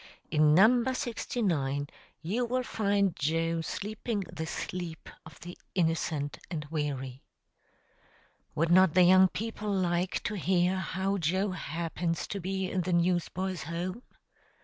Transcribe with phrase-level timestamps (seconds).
[0.31, 1.85] In number 69
[2.23, 7.21] you will find Joe sleeping the sleep of the innocent and weary.
[8.55, 12.93] Would not the young people like to hear how Joe happens to be in the
[12.93, 14.01] Newsboys' Home?